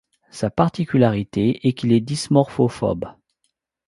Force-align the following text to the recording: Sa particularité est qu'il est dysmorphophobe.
Sa 0.31 0.49
particularité 0.49 1.67
est 1.67 1.73
qu'il 1.73 1.93
est 1.93 1.99
dysmorphophobe. 1.99 3.05